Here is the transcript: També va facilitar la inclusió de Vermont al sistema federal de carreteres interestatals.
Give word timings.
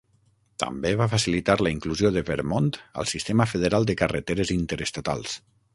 També 0.61 0.93
va 1.01 1.07
facilitar 1.11 1.57
la 1.65 1.73
inclusió 1.75 2.11
de 2.17 2.25
Vermont 2.31 2.73
al 3.03 3.11
sistema 3.15 3.49
federal 3.55 3.91
de 3.91 3.99
carreteres 4.05 4.59
interestatals. 4.61 5.43